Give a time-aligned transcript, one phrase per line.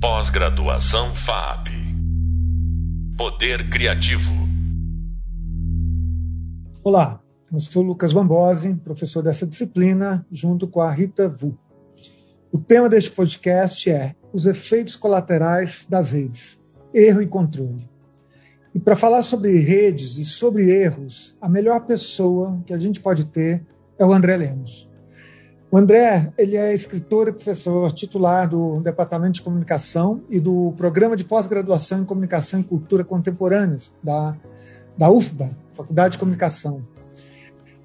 [0.00, 1.70] Pós-graduação FAP.
[3.16, 4.30] Poder Criativo.
[6.84, 7.20] Olá,
[7.52, 11.58] eu sou Lucas Bambosi, professor dessa disciplina, junto com a Rita Vu.
[12.52, 16.60] O tema deste podcast é os efeitos colaterais das redes,
[16.94, 17.90] erro e controle.
[18.72, 23.24] E para falar sobre redes e sobre erros, a melhor pessoa que a gente pode
[23.24, 23.66] ter
[23.98, 24.87] é o André Lemos.
[25.70, 31.14] O André, ele é escritor e professor titular do Departamento de Comunicação e do Programa
[31.14, 34.34] de Pós-Graduação em Comunicação e Cultura Contemporâneas, da,
[34.96, 36.82] da UFBA, Faculdade de Comunicação.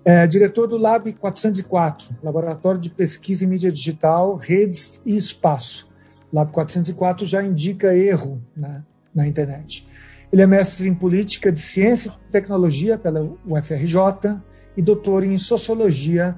[0.06, 5.90] É diretor do Lab 404, Laboratório de Pesquisa em Mídia Digital, Redes e Espaço.
[6.32, 8.82] O Lab 404 já indica erro na,
[9.14, 9.86] na internet.
[10.32, 14.40] Ele é mestre em Política de Ciência e Tecnologia pela UFRJ
[14.78, 16.38] e doutor em Sociologia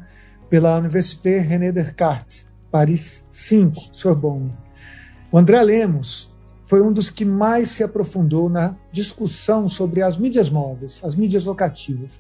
[0.50, 4.54] pela Université René Descartes, Paris 5, Sorbonne.
[5.32, 6.32] O André Lemos
[6.64, 11.46] foi um dos que mais se aprofundou na discussão sobre as mídias móveis, as mídias
[11.46, 12.20] locativas.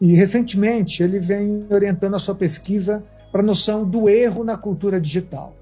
[0.00, 5.00] E recentemente ele vem orientando a sua pesquisa para a noção do erro na cultura
[5.00, 5.56] digital.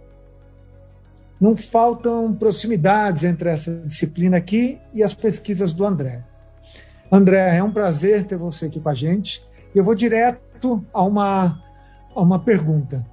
[1.41, 6.25] Não faltam proximidades entre essa disciplina aqui e as pesquisas do André.
[7.11, 9.45] André, é um prazer ter você aqui com a gente.
[9.75, 11.63] Eu vou direto a uma
[12.21, 13.05] uma pergunta: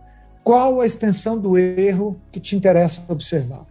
[0.44, 3.66] qual a extensão do erro que te interessa observar?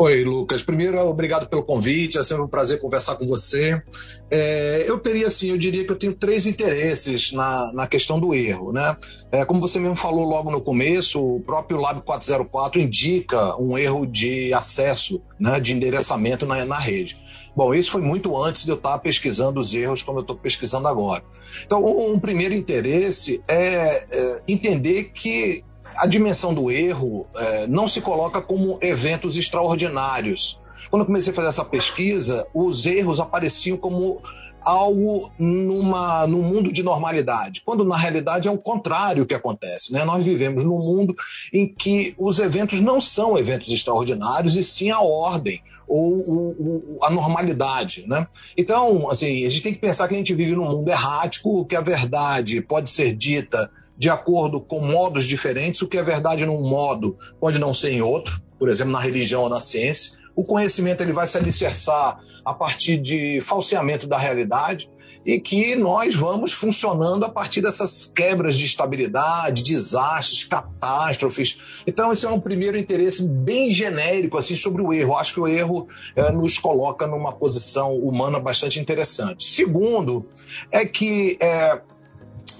[0.00, 0.62] Oi, Lucas.
[0.62, 2.18] Primeiro, obrigado pelo convite.
[2.18, 3.82] É sempre um prazer conversar com você.
[4.30, 8.32] É, eu teria, assim, eu diria que eu tenho três interesses na, na questão do
[8.32, 8.96] erro, né?
[9.32, 14.06] É, como você mesmo falou logo no começo, o próprio Lab 404 indica um erro
[14.06, 17.16] de acesso, né, de endereçamento na, na rede.
[17.56, 20.86] Bom, isso foi muito antes de eu estar pesquisando os erros como eu estou pesquisando
[20.86, 21.24] agora.
[21.66, 25.64] Então, um primeiro interesse é, é entender que
[25.96, 30.60] a dimensão do erro é, não se coloca como eventos extraordinários.
[30.90, 34.22] Quando eu comecei a fazer essa pesquisa, os erros apareciam como
[34.64, 39.92] algo numa, num mundo de normalidade, quando na realidade é o contrário que acontece.
[39.92, 40.04] Né?
[40.04, 41.14] Nós vivemos num mundo
[41.52, 48.04] em que os eventos não são eventos extraordinários, e sim a ordem ou, a normalidade.
[48.06, 48.26] Né?
[48.56, 51.76] Então, assim, a gente tem que pensar que a gente vive num mundo errático, que
[51.76, 55.82] a verdade pode ser dita de acordo com modos diferentes.
[55.82, 59.42] O que é verdade num modo pode não ser em outro, por exemplo, na religião
[59.42, 60.12] ou na ciência.
[60.36, 64.88] O conhecimento ele vai se alicerçar a partir de falseamento da realidade
[65.26, 71.58] e que nós vamos funcionando a partir dessas quebras de estabilidade, desastres, catástrofes.
[71.86, 75.16] Então, esse é um primeiro interesse bem genérico assim sobre o erro.
[75.16, 79.44] Acho que o erro é, nos coloca numa posição humana bastante interessante.
[79.44, 80.26] Segundo,
[80.70, 81.82] é que é,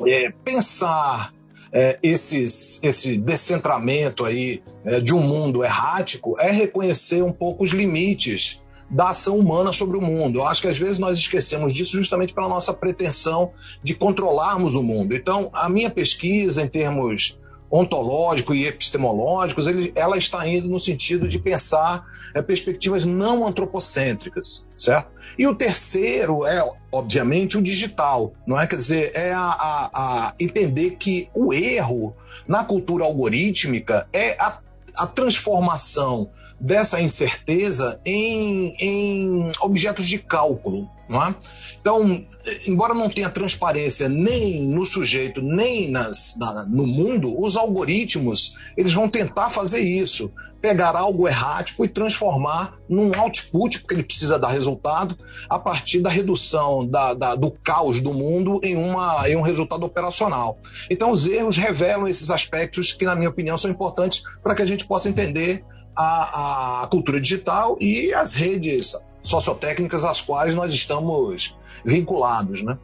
[0.07, 1.33] é, pensar
[1.73, 7.71] é, esses, esse descentramento aí é, de um mundo errático é reconhecer um pouco os
[7.71, 8.61] limites
[8.91, 10.39] da ação humana sobre o mundo.
[10.39, 14.83] Eu acho que às vezes nós esquecemos disso justamente pela nossa pretensão de controlarmos o
[14.83, 15.15] mundo.
[15.15, 17.39] Então, a minha pesquisa em termos
[17.71, 24.65] ontológicos e epistemológicos, ele, ela está indo no sentido de pensar é, perspectivas não antropocêntricas,
[24.77, 25.11] certo?
[25.39, 28.67] E o terceiro é, obviamente, o digital, não é?
[28.67, 32.15] Quer dizer, é a, a, a entender que o erro
[32.47, 34.59] na cultura algorítmica é a,
[34.97, 36.31] a transformação
[36.61, 40.89] dessa incerteza em, em objetos de cálculo.
[41.09, 41.35] Não é?
[41.81, 42.23] Então,
[42.67, 48.93] embora não tenha transparência nem no sujeito, nem nas, na, no mundo, os algoritmos eles
[48.93, 50.31] vão tentar fazer isso.
[50.61, 55.17] Pegar algo errático e transformar num output, porque ele precisa dar resultado,
[55.49, 59.87] a partir da redução da, da, do caos do mundo em, uma, em um resultado
[59.87, 60.59] operacional.
[60.91, 64.67] Então, os erros revelam esses aspectos que, na minha opinião, são importantes para que a
[64.67, 65.65] gente possa entender
[65.97, 72.79] a, a cultura digital e as redes sociotécnicas às quais nós estamos vinculados, né?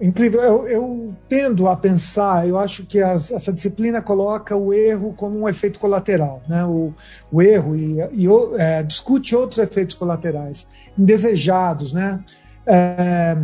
[0.00, 0.40] Incrível.
[0.42, 5.40] Eu, eu, tendo a pensar, eu acho que as, essa disciplina coloca o erro como
[5.40, 6.64] um efeito colateral, né?
[6.64, 6.92] O,
[7.32, 8.26] o erro e, e
[8.58, 10.66] é, discute outros efeitos colaterais
[10.98, 12.22] indesejados, né?
[12.66, 13.36] É,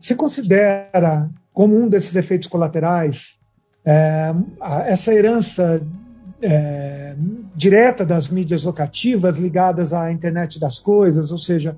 [0.00, 3.38] você considera como um desses efeitos colaterais
[3.84, 4.34] é,
[4.86, 5.80] essa herança
[6.42, 7.14] é,
[7.54, 11.76] direta das mídias locativas ligadas à internet das coisas, ou seja,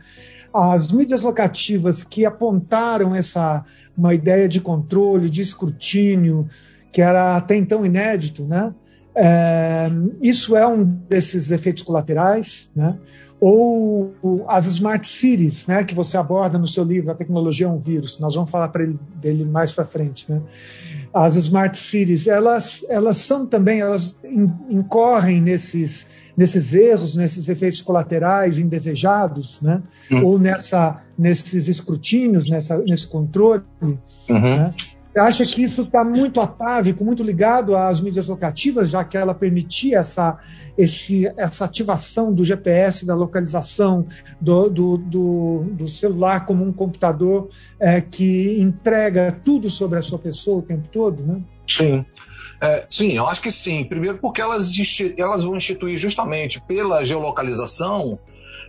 [0.52, 3.64] as mídias locativas que apontaram essa
[3.96, 6.46] uma ideia de controle, de escrutínio,
[6.92, 8.72] que era até então inédito, né?
[9.14, 9.90] É,
[10.22, 12.96] isso é um desses efeitos colaterais, né?
[13.40, 14.14] Ou
[14.48, 15.82] as smart cities, né?
[15.82, 18.18] Que você aborda no seu livro, a tecnologia é um vírus.
[18.20, 20.40] Nós vamos falar ele, dele mais para frente, né?
[21.12, 24.16] As smart cities, elas, elas são também, elas
[24.68, 26.06] incorrem nesses,
[26.36, 29.82] nesses erros, nesses efeitos colaterais indesejados, né?
[30.10, 30.24] Uhum.
[30.24, 33.62] ou nessa, nesses escrutínios, nessa, nesse controle.
[33.80, 33.98] Uhum.
[34.28, 34.70] Né?
[35.10, 39.34] Você acha que isso está muito atávico, muito ligado às mídias locativas, já que ela
[39.34, 40.38] permitia essa,
[40.76, 44.06] esse, essa ativação do GPS, da localização
[44.40, 47.48] do, do, do, do celular como um computador
[47.80, 51.40] é, que entrega tudo sobre a sua pessoa o tempo todo, né?
[51.66, 52.04] Sim.
[52.60, 53.84] É, sim, eu acho que sim.
[53.84, 54.72] Primeiro porque elas,
[55.16, 58.18] elas vão instituir justamente pela geolocalização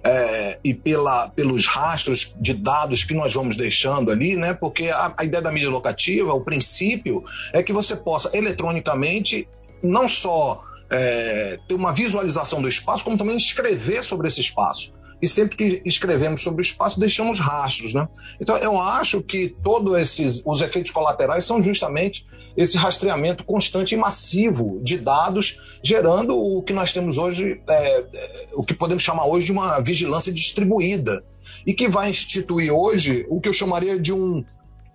[0.03, 4.53] é, e pela, pelos rastros de dados que nós vamos deixando ali, né?
[4.53, 7.23] Porque a, a ideia da mídia locativa, o princípio,
[7.53, 9.47] é que você possa eletronicamente
[9.83, 14.93] não só é, ter uma visualização do espaço, como também escrever sobre esse espaço.
[15.21, 18.07] E sempre que escrevemos sobre o espaço, deixamos rastros, né?
[18.39, 22.25] Então, eu acho que todos esses os efeitos colaterais são justamente
[22.55, 28.47] esse rastreamento constante e massivo de dados, gerando o que nós temos hoje, é, é,
[28.53, 31.23] o que podemos chamar hoje de uma vigilância distribuída,
[31.65, 34.43] e que vai instituir hoje o que eu chamaria de um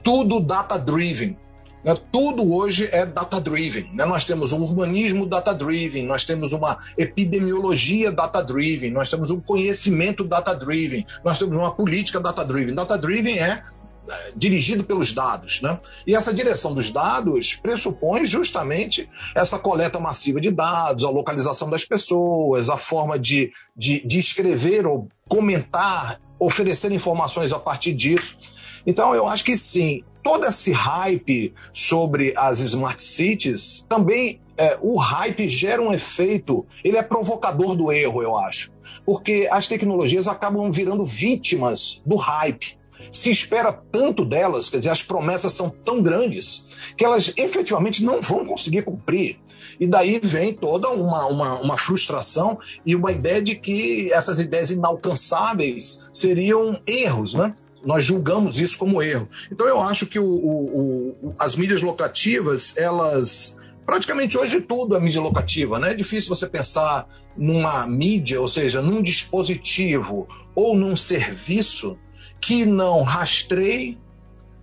[0.03, 1.37] tudo data-driven.
[1.85, 1.97] Né?
[2.11, 3.91] Tudo hoje é data-driven.
[3.93, 4.05] Né?
[4.05, 11.05] Nós temos um urbanismo data-driven, nós temos uma epidemiologia data-driven, nós temos um conhecimento data-driven,
[11.23, 12.75] nós temos uma política data-driven.
[12.75, 13.63] Data-driven é
[14.07, 15.63] é, dirigido pelos dados.
[15.63, 15.79] Né?
[16.07, 21.87] E essa direção dos dados pressupõe justamente essa coleta massiva de dados, a localização das
[21.87, 28.37] pessoas, a forma de, de, de escrever ou comentar, oferecer informações a partir disso.
[28.87, 34.97] Então, eu acho que sim, todo esse hype sobre as smart cities, também é, o
[34.97, 38.73] hype gera um efeito, ele é provocador do erro, eu acho.
[39.05, 42.77] Porque as tecnologias acabam virando vítimas do hype
[43.11, 46.65] se espera tanto delas, quer dizer, as promessas são tão grandes
[46.97, 49.39] que elas efetivamente não vão conseguir cumprir.
[49.79, 54.71] E daí vem toda uma, uma, uma frustração e uma ideia de que essas ideias
[54.71, 57.55] inalcançáveis seriam erros, né?
[57.85, 59.29] Nós julgamos isso como erro.
[59.51, 65.01] Então eu acho que o, o, o, as mídias locativas, elas praticamente hoje tudo é
[65.01, 65.91] mídia locativa, né?
[65.91, 71.99] É difícil você pensar numa mídia, ou seja, num dispositivo ou num serviço
[72.41, 73.99] que não rastreie,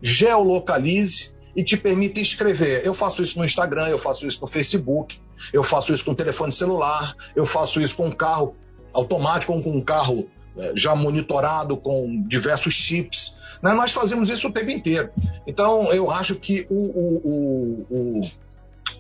[0.02, 2.86] geolocalize e te permita escrever.
[2.86, 5.20] Eu faço isso no Instagram, eu faço isso no Facebook,
[5.52, 8.56] eu faço isso com telefone celular, eu faço isso com um carro
[8.94, 10.30] automático ou com um carro
[10.76, 13.36] já monitorado com diversos chips.
[13.62, 13.74] Né?
[13.74, 15.10] Nós fazemos isso o tempo inteiro.
[15.46, 18.32] Então, eu acho que o, o, o, o,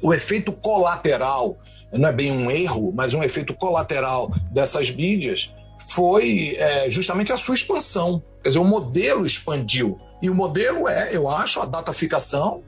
[0.01, 1.57] o efeito colateral,
[1.92, 5.53] não é bem um erro, mas um efeito colateral dessas mídias
[5.88, 8.21] foi é, justamente a sua expansão.
[8.44, 10.00] Quer dizer, o modelo expandiu.
[10.21, 12.63] E o modelo é, eu acho, a dataficação,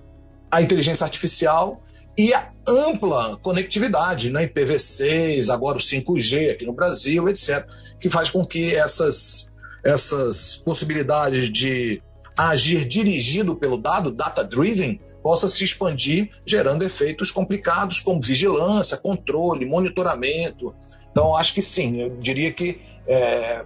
[0.50, 1.82] a inteligência artificial
[2.18, 4.48] e a ampla conectividade, né?
[4.48, 7.65] IPv6, agora o 5G aqui no Brasil, etc.,
[8.00, 9.50] que faz com que essas,
[9.83, 12.01] essas possibilidades de
[12.38, 20.75] agir dirigido pelo dado, data-driven, possa se expandir, gerando efeitos complicados como vigilância, controle, monitoramento.
[21.10, 23.63] Então, acho que sim, eu diria que é,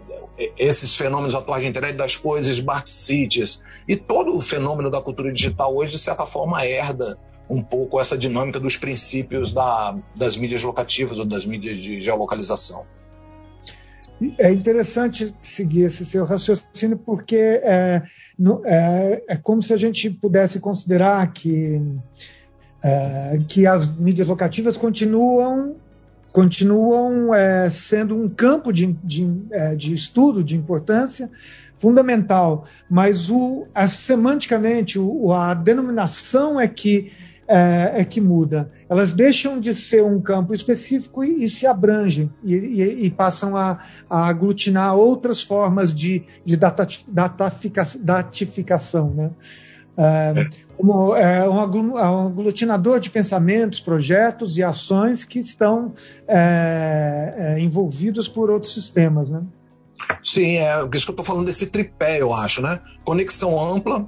[0.57, 5.31] esses fenômenos atuais de internet das coisas, smart cities e todo o fenômeno da cultura
[5.31, 7.17] digital hoje, de certa forma, herda
[7.49, 12.85] um pouco essa dinâmica dos princípios da, das mídias locativas ou das mídias de geolocalização.
[14.39, 18.01] É interessante seguir esse seu raciocínio porque é,
[18.66, 21.80] é, é como se a gente pudesse considerar que,
[22.83, 25.75] é, que as mídias locativas continuam
[26.31, 31.31] continuam é, sendo um campo de, de, é, de, estudo de importância
[31.80, 37.11] fundamental, mas o, a, semanticamente o, a denominação é que
[37.47, 38.69] é, é, que muda.
[38.89, 43.56] Elas deixam de ser um campo específico e, e se abrangem e, e, e passam
[43.56, 49.13] a, a, aglutinar outras formas de, de datificação.
[49.13, 49.31] Né?
[49.97, 50.33] É,
[50.77, 55.94] como é um aglutinador de pensamentos, projetos e ações que estão
[56.27, 59.42] é, é, envolvidos por outros sistemas, né?
[60.23, 62.80] Sim, é isso que eu estou falando desse tripé, eu acho, né?
[63.04, 64.07] Conexão ampla,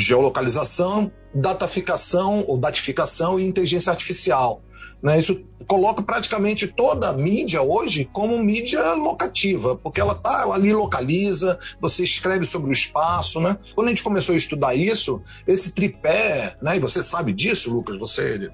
[0.00, 4.62] geolocalização, dataficação ou datificação e inteligência artificial.
[5.02, 5.18] Né?
[5.18, 11.58] Isso coloca praticamente toda a mídia hoje como mídia locativa, porque ela tá ali localiza,
[11.80, 13.56] você escreve sobre o espaço, né?
[13.74, 16.76] Quando a gente começou a estudar isso, esse tripé, né?
[16.76, 18.50] E você sabe disso, Lucas, você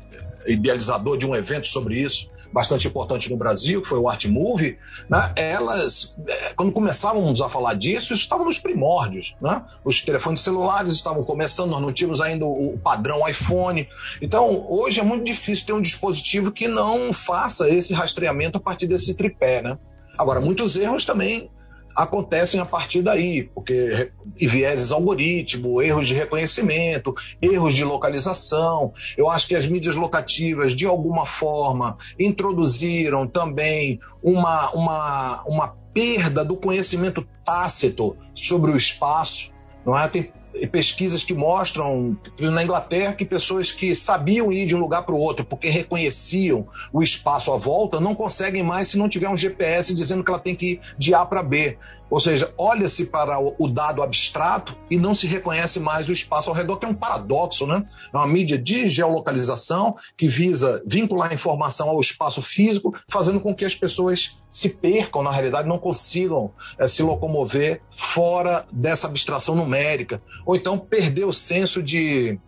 [0.46, 4.24] é idealizador de um evento sobre isso, bastante importante no Brasil, que foi o Art
[4.26, 5.32] Movie, né?
[5.36, 9.62] Elas, é, quando começávamos a falar disso, isso estava nos primórdios, né?
[9.84, 13.88] Os telefones celulares estavam começando, nós não tínhamos ainda o padrão iPhone.
[14.20, 18.86] Então, hoje é muito difícil ter um dispositivo que não faça esse rastreamento a partir
[18.86, 19.78] desse tripé, né?
[20.18, 21.50] Agora, muitos erros também
[21.96, 28.92] acontecem a partir daí, porque vieses algoritmo, erros de reconhecimento, erros de localização.
[29.16, 36.44] Eu acho que as mídias locativas, de alguma forma, introduziram também uma, uma, uma perda
[36.44, 39.50] do conhecimento tácito sobre o espaço.
[39.84, 40.06] Não é?
[40.06, 40.30] Tem
[40.70, 45.18] pesquisas que mostram na Inglaterra que pessoas que sabiam ir de um lugar para o
[45.18, 49.94] outro porque reconheciam o espaço à volta não conseguem mais se não tiver um GPS
[49.94, 51.76] dizendo que ela tem que ir de A para B.
[52.08, 56.56] Ou seja, olha-se para o dado abstrato e não se reconhece mais o espaço ao
[56.56, 57.82] redor, que é um paradoxo, né?
[58.12, 63.54] É uma mídia de geolocalização que visa vincular a informação ao espaço físico, fazendo com
[63.54, 69.54] que as pessoas se percam, na realidade, não consigam é, se locomover fora dessa abstração
[69.54, 72.38] numérica, ou então perder o senso de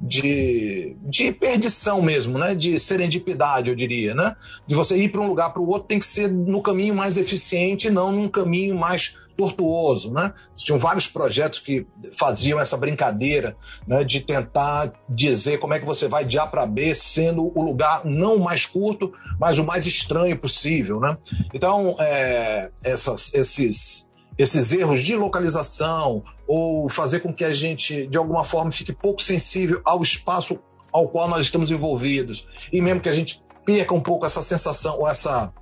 [0.00, 2.54] de, de perdição mesmo, né?
[2.54, 4.14] de serendipidade, eu diria.
[4.14, 4.34] Né?
[4.66, 7.16] De você ir para um lugar para o outro tem que ser no caminho mais
[7.16, 10.12] eficiente, não num caminho mais tortuoso.
[10.12, 10.32] Né?
[10.56, 11.86] Tinham vários projetos que
[12.16, 14.04] faziam essa brincadeira né?
[14.04, 18.04] de tentar dizer como é que você vai de A para B, sendo o lugar
[18.04, 21.00] não o mais curto, mas o mais estranho possível.
[21.00, 21.16] Né?
[21.52, 24.07] Então, é, essas, esses
[24.38, 29.20] esses erros de localização ou fazer com que a gente, de alguma forma, fique pouco
[29.20, 30.60] sensível ao espaço
[30.92, 32.46] ao qual nós estamos envolvidos.
[32.72, 35.52] E mesmo que a gente perca um pouco essa sensação, ou essa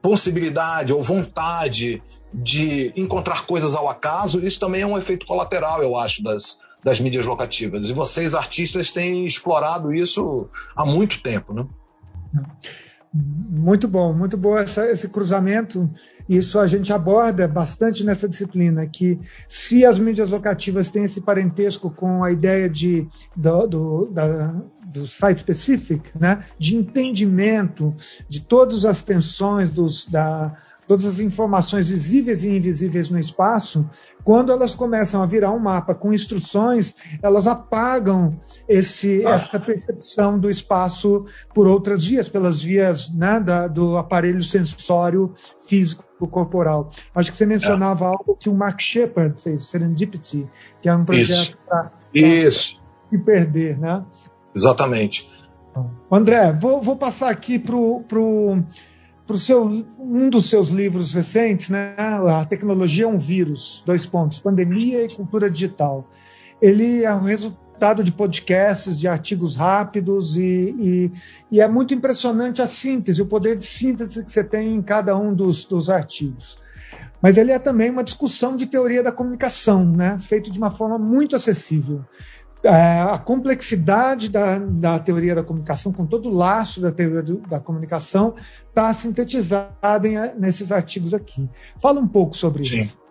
[0.00, 5.96] possibilidade ou vontade de encontrar coisas ao acaso, isso também é um efeito colateral, eu
[5.96, 7.90] acho, das, das mídias locativas.
[7.90, 11.66] E vocês, artistas, têm explorado isso há muito tempo, né?
[13.14, 15.88] Muito bom, muito bom essa, esse cruzamento.
[16.36, 21.90] Isso a gente aborda bastante nessa disciplina, que se as mídias locativas têm esse parentesco
[21.90, 24.54] com a ideia de, do, do, da,
[24.92, 27.94] do site specific, né, de entendimento
[28.28, 33.88] de todas as tensões dos, da, todas as informações visíveis e invisíveis no espaço,
[34.24, 39.30] quando elas começam a virar um mapa com instruções, elas apagam esse, ah.
[39.30, 45.32] essa percepção do espaço por outras vias, pelas vias né, da, do aparelho sensório
[45.66, 46.90] físico corporal.
[47.14, 48.08] Acho que você mencionava é.
[48.08, 50.48] algo que o Mark Shepard fez, Serendipity,
[50.80, 51.92] que é um projeto para
[53.08, 54.04] se perder, né?
[54.54, 55.28] Exatamente.
[56.10, 58.62] André, vou, vou passar aqui para o
[59.32, 59.56] para
[59.98, 65.08] um dos seus livros recentes, né, A Tecnologia é um Vírus, dois pontos, Pandemia e
[65.08, 66.08] Cultura Digital.
[66.60, 71.12] Ele é um resultado de podcasts, de artigos rápidos e, e,
[71.50, 75.16] e, é muito impressionante a síntese, o poder de síntese que você tem em cada
[75.16, 76.58] um dos, dos artigos.
[77.20, 80.98] Mas ele é também uma discussão de teoria da comunicação, né, feito de uma forma
[80.98, 82.04] muito acessível.
[82.64, 87.38] É, a complexidade da, da, teoria da comunicação, com todo o laço da teoria do,
[87.38, 88.34] da comunicação,
[88.68, 91.48] está sintetizada em, nesses artigos aqui.
[91.80, 92.80] Fala um pouco sobre Sim.
[92.80, 93.01] isso.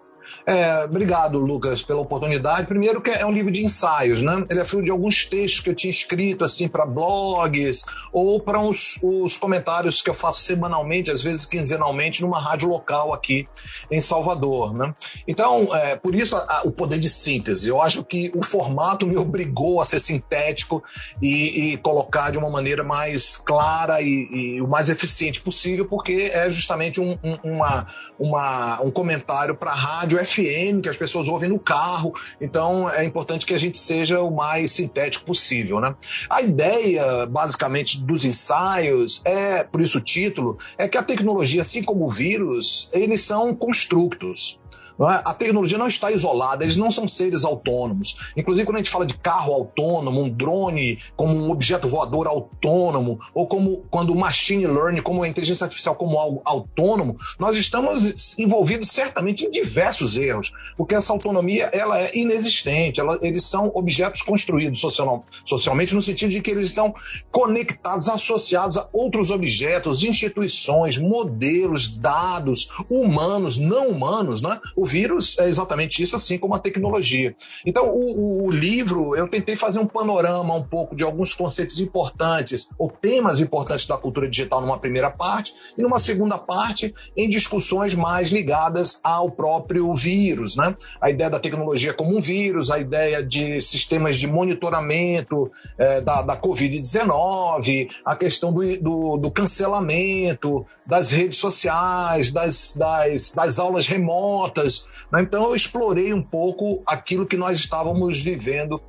[0.45, 2.67] É, obrigado, Lucas, pela oportunidade.
[2.67, 4.45] Primeiro que é um livro de ensaios, né?
[4.49, 8.59] Ele é fruto de alguns textos que eu tinha escrito assim para blogs ou para
[8.59, 13.47] os, os, comentários que eu faço semanalmente, às vezes quinzenalmente, numa rádio local aqui
[13.89, 14.93] em Salvador, né?
[15.27, 17.69] Então, é, por isso a, a, o poder de síntese.
[17.69, 20.83] Eu acho que o formato me obrigou a ser sintético
[21.21, 26.31] e, e colocar de uma maneira mais clara e, e, o mais eficiente possível, porque
[26.33, 27.87] é justamente um, um, uma,
[28.19, 32.13] uma, um comentário para rádio FM que as pessoas ouvem no carro.
[32.39, 35.95] Então é importante que a gente seja o mais sintético possível, né?
[36.29, 41.83] A ideia, basicamente, dos ensaios é, por isso o título, é que a tecnologia, assim
[41.83, 44.59] como o vírus, eles são construtos.
[44.99, 45.21] É?
[45.25, 48.31] A tecnologia não está isolada, eles não são seres autônomos.
[48.35, 53.19] Inclusive, quando a gente fala de carro autônomo, um drone como um objeto voador autônomo,
[53.33, 58.37] ou como quando o machine learning, como a inteligência artificial como algo autônomo, nós estamos
[58.37, 64.21] envolvidos certamente em diversos erros, porque essa autonomia ela é inexistente, ela, eles são objetos
[64.21, 66.93] construídos social, socialmente no sentido de que eles estão
[67.31, 74.59] conectados, associados a outros objetos, instituições, modelos, dados, humanos, não humanos, né?
[74.81, 77.35] O vírus é exatamente isso, assim como a tecnologia.
[77.63, 82.67] Então, o, o, livro, eu tentei fazer um panorama um pouco de alguns conceitos importantes,
[82.79, 87.93] ou temas importantes da cultura digital numa primeira parte, e numa segunda parte, em discussões
[87.93, 90.75] mais ligadas ao próprio vírus, né?
[90.99, 96.23] A ideia da tecnologia como um vírus, a ideia de sistemas de monitoramento é, da,
[96.23, 103.85] da Covid-19, a questão do, do, do, cancelamento, das redes sociais, das, das, das aulas
[103.85, 104.70] remotas.
[105.11, 105.21] Né?
[105.21, 108.81] Então, eu explorei um pouco aquilo que nós estávamos vivendo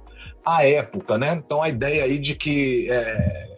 [0.46, 1.18] à época.
[1.18, 1.32] Né?
[1.32, 2.90] Então, a ideia aí de que.
[2.90, 3.52] É,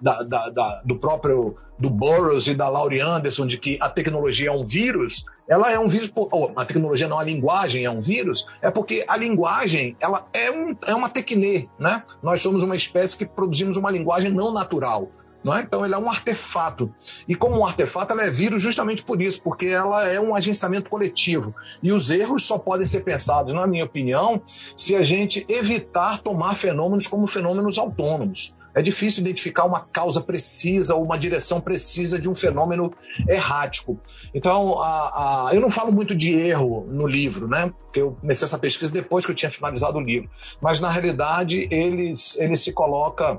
[0.00, 4.48] da, da, da, do próprio do Burroughs e da Laurie Anderson de que a tecnologia
[4.48, 8.00] é um vírus, ela é um vírus, ou a tecnologia não, a linguagem é um
[8.00, 12.02] vírus, é porque a linguagem ela é, um, é uma tecne, né?
[12.22, 15.10] Nós somos uma espécie que produzimos uma linguagem não natural.
[15.44, 15.60] Não é?
[15.60, 16.92] Então, ele é um artefato.
[17.28, 20.88] E como um artefato, ela é vírus justamente por isso, porque ela é um agenciamento
[20.88, 21.54] coletivo.
[21.82, 26.54] E os erros só podem ser pensados, na minha opinião, se a gente evitar tomar
[26.54, 28.54] fenômenos como fenômenos autônomos.
[28.74, 32.92] É difícil identificar uma causa precisa ou uma direção precisa de um fenômeno
[33.28, 34.00] errático.
[34.34, 37.72] Então, a, a, eu não falo muito de erro no livro, né?
[37.84, 40.28] Porque eu comecei essa pesquisa depois que eu tinha finalizado o livro.
[40.60, 43.38] Mas, na realidade, eles, ele se coloca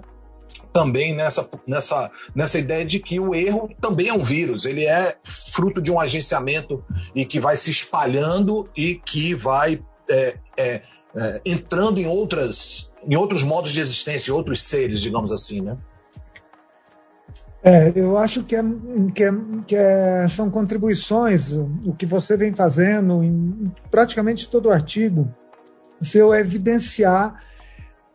[0.74, 5.16] também nessa, nessa, nessa ideia de que o erro também é um vírus, ele é
[5.24, 6.84] fruto de um agenciamento
[7.14, 10.82] e que vai se espalhando e que vai é, é,
[11.16, 15.78] é, entrando em outras em outros modos de existência, em outros seres, digamos assim, né?
[17.64, 18.64] É, eu acho que, é,
[19.14, 19.32] que, é,
[19.66, 25.28] que é, são contribuições, o que você vem fazendo em praticamente todo o artigo,
[26.00, 27.42] seu é evidenciar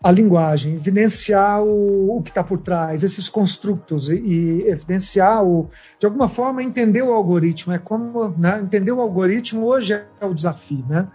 [0.03, 5.69] a linguagem, evidenciar o, o que está por trás, esses construtos, e, e, evidenciar, o,
[5.99, 7.73] de alguma forma, entender o algoritmo.
[7.73, 10.85] É como né, entender o algoritmo hoje é o desafio.
[10.89, 11.07] Né?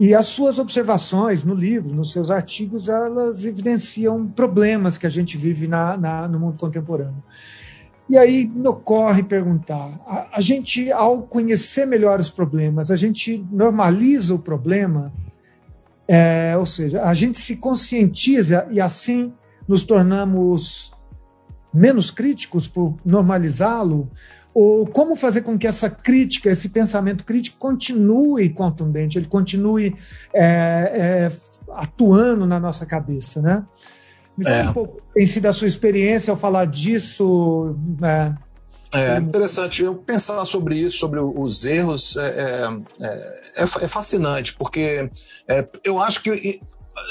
[0.00, 5.36] E as suas observações no livro, nos seus artigos, elas evidenciam problemas que a gente
[5.36, 7.22] vive na, na, no mundo contemporâneo.
[8.08, 13.44] E aí me ocorre perguntar: a, a, gente, ao conhecer melhor os problemas, a gente
[13.50, 15.12] normaliza o problema,
[16.06, 19.32] é, ou seja, a gente se conscientiza e assim
[19.66, 20.92] nos tornamos
[21.72, 24.10] menos críticos por normalizá-lo,
[24.54, 29.96] ou como fazer com que essa crítica, esse pensamento crítico continue contundente, ele continue
[30.32, 31.28] é, é,
[31.72, 33.64] atuando na nossa cabeça, né?
[34.36, 34.68] Me é.
[34.68, 37.76] um pouco, tem sido a sua experiência ao falar disso?
[38.00, 38.36] Né?
[38.94, 39.82] É, interessante.
[39.82, 45.10] Eu pensar sobre isso, sobre os erros, é, é, é, é fascinante, porque
[45.82, 46.60] eu acho que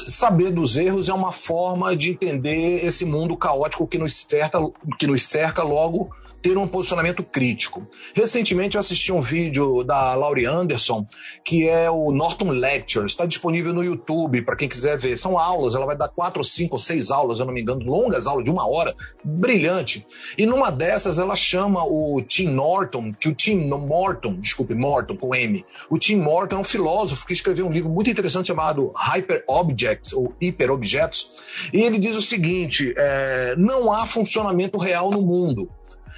[0.08, 4.60] saber dos erros é uma forma de entender esse mundo caótico que nos cerca,
[4.98, 6.10] que nos cerca logo
[6.44, 7.88] ter um posicionamento crítico.
[8.14, 11.08] Recentemente eu assisti um vídeo da Laurie Anderson,
[11.44, 15.18] que é o Norton Lectures, está disponível no YouTube para quem quiser ver.
[15.18, 18.44] São aulas, ela vai dar quatro, cinco seis aulas, eu não me engano, longas aulas
[18.44, 20.06] de uma hora, brilhante.
[20.38, 25.34] E numa dessas ela chama o Tim Norton, que o Tim Morton, desculpe, Morton com
[25.34, 25.66] M.
[25.90, 30.12] O Tim Morton é um filósofo que escreveu um livro muito interessante chamado Hyper Objects
[30.12, 31.70] ou Hiperobjetos.
[31.72, 35.70] E ele diz o seguinte: é, não há funcionamento real no mundo.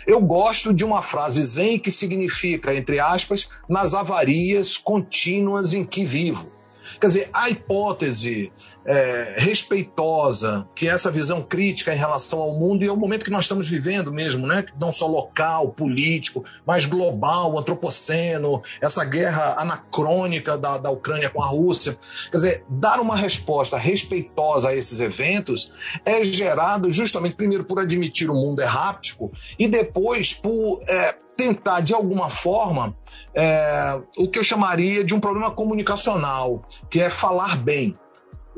[0.06, 6.04] Eu gosto de uma frase zen que significa, entre aspas, nas avarias contínuas em que
[6.04, 6.52] vivo.
[7.00, 8.52] Quer dizer, a hipótese
[8.86, 13.32] é, respeitosa, que é essa visão crítica em relação ao mundo e ao momento que
[13.32, 14.66] nós estamos vivendo mesmo, né?
[14.80, 21.48] não só local, político, mas global, antropoceno, essa guerra anacrônica da, da Ucrânia com a
[21.48, 21.98] Rússia.
[22.32, 25.72] Quer dizer, dar uma resposta respeitosa a esses eventos
[26.06, 31.94] é gerado justamente, primeiro, por admitir o mundo errático e depois por é, tentar, de
[31.94, 32.96] alguma forma,
[33.34, 37.98] é, o que eu chamaria de um problema comunicacional, que é falar bem.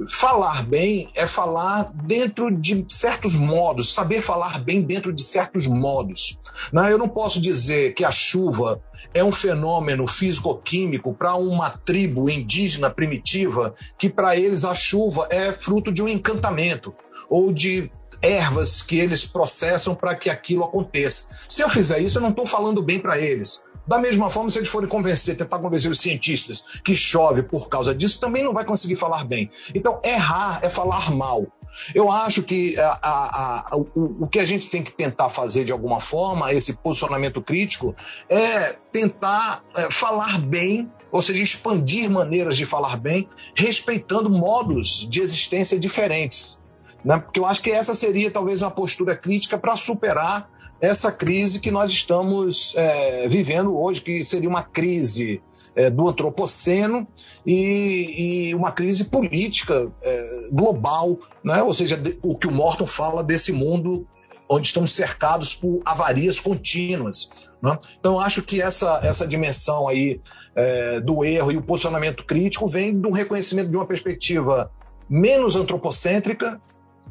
[0.07, 6.37] Falar bem é falar dentro de certos modos, saber falar bem dentro de certos modos.
[6.71, 6.91] Né?
[6.91, 8.79] Eu não posso dizer que a chuva
[9.11, 15.51] é um fenômeno físico-químico para uma tribo indígena primitiva, que para eles a chuva é
[15.51, 16.93] fruto de um encantamento
[17.27, 21.25] ou de ervas que eles processam para que aquilo aconteça.
[21.47, 23.63] Se eu fizer isso, eu não estou falando bem para eles.
[23.87, 27.95] Da mesma forma, se eles forem convencer, tentar convencer os cientistas que chove por causa
[27.95, 29.49] disso, também não vai conseguir falar bem.
[29.73, 31.47] Então, errar é falar mal.
[31.93, 35.63] Eu acho que a, a, a, o, o, que a gente tem que tentar fazer
[35.63, 37.95] de alguma forma, esse posicionamento crítico,
[38.29, 45.21] é tentar é, falar bem, ou seja, expandir maneiras de falar bem, respeitando modos de
[45.21, 46.56] existência diferentes.
[47.03, 47.19] Né?
[47.19, 51.71] Porque eu acho que essa seria talvez uma postura crítica para superar essa crise que
[51.71, 55.41] nós estamos é, vivendo hoje, que seria uma crise
[55.75, 57.07] é, do antropoceno
[57.45, 61.61] e, e, uma crise política é, global, né?
[61.63, 64.07] ou seja, o que o Morton fala desse mundo
[64.49, 67.29] onde estamos cercados por avarias contínuas.
[67.61, 67.77] Né?
[67.99, 70.21] Então, acho que essa, essa dimensão aí
[70.55, 74.71] é, do erro e o posicionamento crítico vem um reconhecimento de uma perspectiva
[75.09, 76.61] menos antropocêntrica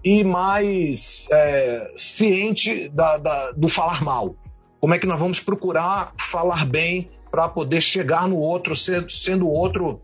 [0.05, 4.37] e mais é, ciente da, da, do falar mal.
[4.81, 9.51] Como é que nós vamos procurar falar bem para poder chegar no outro, sendo, o
[9.51, 10.01] outro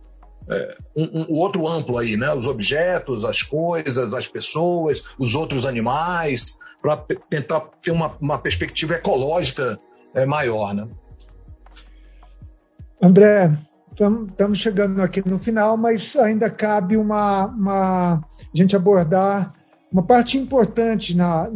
[0.48, 2.32] é, um, um, outro amplo aí, né?
[2.34, 8.94] Os objetos, as coisas, as pessoas, os outros animais, para tentar ter uma, uma perspectiva
[8.94, 9.78] ecológica
[10.14, 10.88] é, maior, né?
[13.00, 13.52] André,
[13.92, 19.54] estamos chegando aqui no final, mas ainda cabe uma, uma a gente abordar
[19.92, 21.48] uma parte importante na,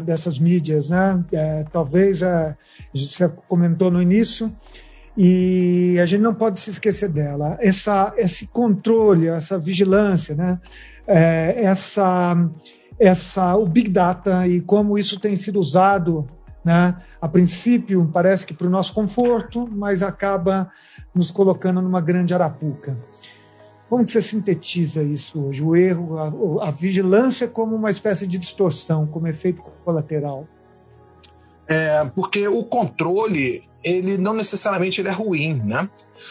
[0.00, 1.22] dessas mídias, né?
[1.30, 2.56] É, talvez a,
[2.94, 4.50] a gente comentou no início
[5.16, 7.58] e a gente não pode se esquecer dela.
[7.60, 10.58] Essa, esse controle, essa vigilância, né?
[11.06, 12.48] É, essa,
[12.98, 16.26] essa, o Big Data e como isso tem sido usado,
[16.64, 16.96] né?
[17.20, 20.70] a princípio parece que para o nosso conforto, mas acaba
[21.14, 22.96] nos colocando numa grande arapuca.
[23.92, 25.62] Como que você sintetiza isso hoje?
[25.62, 30.48] O erro, a, a vigilância como uma espécie de distorção, como efeito colateral?
[31.68, 35.88] É, porque o controle ele não necessariamente ele é ruim, né?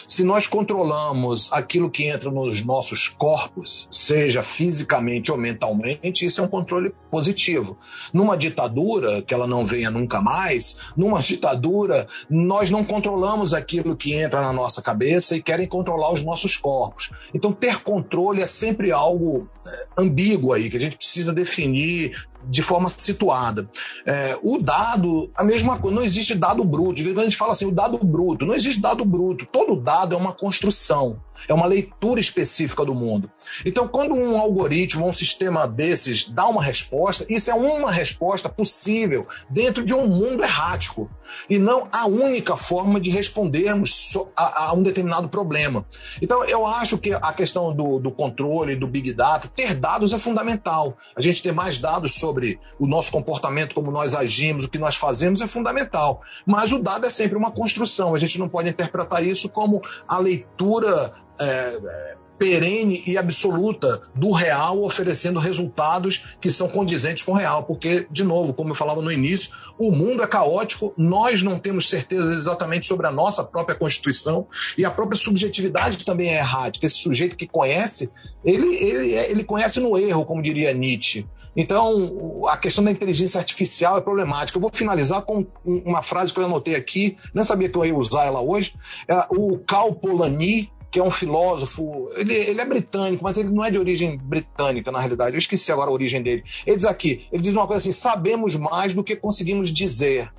[0.07, 6.43] Se nós controlamos aquilo que entra nos nossos corpos, seja fisicamente ou mentalmente, isso é
[6.43, 7.77] um controle positivo.
[8.13, 14.13] Numa ditadura, que ela não venha nunca mais, numa ditadura, nós não controlamos aquilo que
[14.13, 17.11] entra na nossa cabeça e querem controlar os nossos corpos.
[17.33, 22.61] Então, ter controle é sempre algo é, ambíguo aí, que a gente precisa definir de
[22.61, 23.69] forma situada.
[24.05, 26.95] É, o dado, a mesma coisa, não existe dado bruto.
[26.95, 28.45] De a gente fala assim, o dado bruto.
[28.45, 29.47] Não existe dado bruto.
[29.47, 33.31] Todo dado é uma construção, é uma leitura específica do mundo.
[33.65, 39.25] Então, quando um algoritmo, um sistema desses dá uma resposta, isso é uma resposta possível
[39.49, 41.09] dentro de um mundo errático
[41.49, 45.83] e não a única forma de respondermos a, a um determinado problema.
[46.21, 50.19] Então, eu acho que a questão do, do controle, do big data, ter dados é
[50.19, 50.95] fundamental.
[51.15, 54.95] A gente ter mais dados sobre o nosso comportamento, como nós agimos, o que nós
[54.95, 56.21] fazemos é fundamental.
[56.45, 58.13] Mas o dado é sempre uma construção.
[58.15, 64.81] A gente não pode interpretar isso como a leitura é, perene e absoluta do real,
[64.81, 67.61] oferecendo resultados que são condizentes com o real.
[67.61, 71.87] Porque, de novo, como eu falava no início, o mundo é caótico, nós não temos
[71.87, 76.87] certeza exatamente sobre a nossa própria Constituição e a própria subjetividade também é errática.
[76.87, 78.09] Esse sujeito que conhece,
[78.43, 81.27] ele, ele, é, ele conhece no erro, como diria Nietzsche.
[81.55, 84.57] Então, a questão da inteligência artificial é problemática.
[84.57, 87.95] Eu vou finalizar com uma frase que eu anotei aqui, não sabia que eu ia
[87.95, 88.73] usar ela hoje.
[89.07, 93.63] É o Cal Polanyi, que é um filósofo, ele, ele, é britânico, mas ele não
[93.63, 95.35] é de origem britânica, na realidade.
[95.35, 96.43] Eu esqueci agora a origem dele.
[96.67, 100.29] Ele diz aqui, ele diz uma coisa assim: sabemos mais do que conseguimos dizer.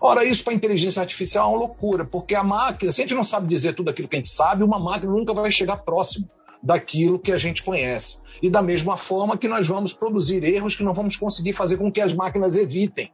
[0.00, 3.24] Ora, isso para inteligência artificial é uma loucura, porque a máquina, se a gente não
[3.24, 6.30] sabe dizer tudo aquilo que a gente sabe, uma máquina nunca vai chegar próximo
[6.62, 8.16] daquilo que a gente conhece.
[8.40, 11.90] E da mesma forma que nós vamos produzir erros que não vamos conseguir fazer com
[11.90, 13.10] que as máquinas evitem.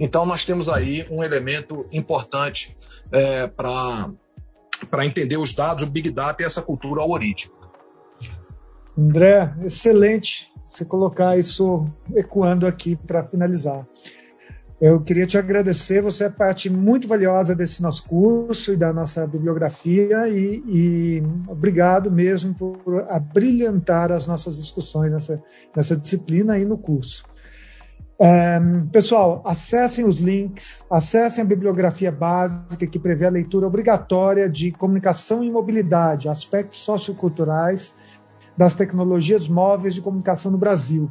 [0.00, 2.74] Então, nós temos aí um elemento importante
[3.12, 4.10] é, para
[4.90, 7.66] para entender os dados, o Big Data e essa cultura algorítmica.
[8.96, 13.86] André, excelente você colocar isso ecoando aqui para finalizar.
[14.78, 19.26] Eu queria te agradecer, você é parte muito valiosa desse nosso curso e da nossa
[19.26, 25.42] bibliografia e, e obrigado mesmo por abrilhantar as nossas discussões nessa,
[25.74, 27.24] nessa disciplina e no curso.
[28.90, 35.44] Pessoal, acessem os links, acessem a bibliografia básica que prevê a leitura obrigatória de comunicação
[35.44, 37.94] e mobilidade, aspectos socioculturais
[38.56, 41.10] das tecnologias móveis de comunicação no Brasil.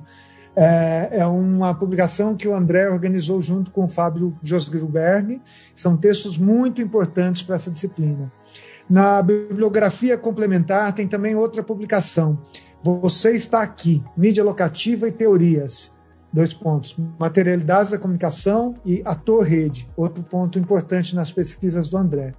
[0.56, 5.40] É, é uma publicação que o André organizou junto com o Fábio Josgruberg.
[5.76, 8.32] São textos muito importantes para essa disciplina.
[8.90, 12.40] Na bibliografia complementar tem também outra publicação.
[12.82, 15.95] Você está aqui, mídia locativa e teorias
[16.36, 22.34] dois pontos, materialidades da comunicação e ator-rede, outro ponto importante nas pesquisas do André.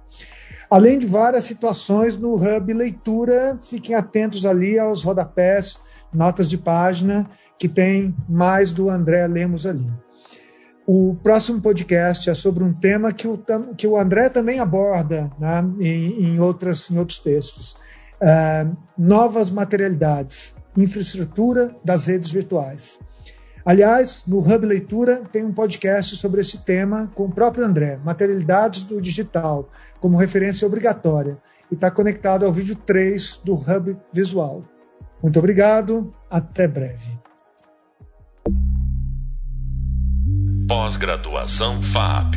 [0.69, 5.81] Além de várias situações no Hub Leitura, fiquem atentos ali aos rodapés,
[6.13, 9.89] notas de página, que tem mais do André Lemos ali.
[10.85, 13.43] O próximo podcast é sobre um tema que o,
[13.75, 17.75] que o André também aborda né, em, em, outras, em outros textos.
[18.21, 22.99] Uh, novas materialidades, infraestrutura das redes virtuais.
[23.67, 28.85] Aliás, no Hub Leitura tem um podcast sobre esse tema com o próprio André, Materialidades
[28.85, 31.37] do Digital, como referência obrigatória,
[31.69, 34.63] e está conectado ao vídeo 3 do Hub Visual.
[35.21, 37.19] Muito obrigado, até breve.
[40.69, 42.35] Pós-graduação FAP.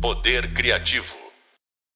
[0.00, 1.25] Poder Criativo.